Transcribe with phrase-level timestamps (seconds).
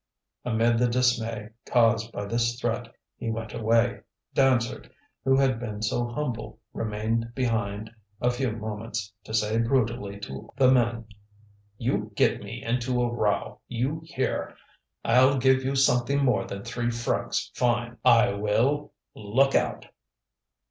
[0.43, 3.99] Amid the dismay caused by this threat he went away.
[4.33, 4.89] Dansaert,
[5.23, 10.71] who had been so humble, remained behind a few moments, to say brutally to the
[10.71, 11.05] men:
[11.77, 14.55] "You get me into a row, you here.
[15.05, 18.93] I'll give you something more than three francs fine, I will.
[19.13, 19.85] Look out!"